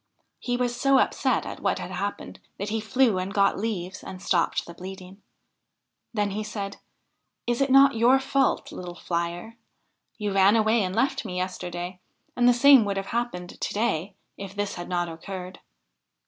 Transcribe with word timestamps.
He 0.39 0.57
was 0.57 0.75
so 0.75 0.97
upset 0.97 1.45
at 1.45 1.59
what 1.59 1.77
had 1.77 1.91
happened, 1.91 2.39
that 2.57 2.69
he 2.69 2.79
flew 2.81 3.19
and 3.19 3.31
got 3.31 3.59
leaves 3.59 4.03
and 4.03 4.19
stopped 4.19 4.65
the 4.65 4.73
bleeding. 4.73 5.21
Then 6.11 6.31
he 6.31 6.43
said: 6.43 6.77
'Is 7.45 7.61
it 7.61 7.69
not 7.69 7.93
your 7.93 8.19
fault, 8.19 8.71
little 8.71 8.95
flier? 8.95 9.57
You 10.17 10.33
ran 10.33 10.55
away 10.55 10.81
and 10.81 10.95
left 10.95 11.23
me 11.23 11.37
yesterday, 11.37 11.99
and 12.35 12.49
the 12.49 12.51
same 12.51 12.83
would 12.85 12.97
have 12.97 13.11
happened 13.13 13.61
to 13.61 13.73
day 13.75 14.15
if 14.37 14.55
this 14.55 14.73
had 14.73 14.89
not 14.89 15.07
occurred.' 15.07 15.59